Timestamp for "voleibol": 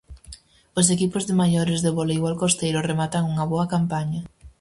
1.99-2.35